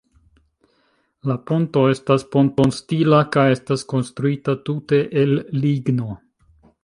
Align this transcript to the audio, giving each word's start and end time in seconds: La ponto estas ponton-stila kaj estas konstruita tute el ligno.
La 1.31 1.35
ponto 1.49 1.83
estas 1.95 2.25
ponton-stila 2.35 3.19
kaj 3.37 3.45
estas 3.57 3.85
konstruita 3.93 4.55
tute 4.71 5.03
el 5.25 5.37
ligno. 5.67 6.19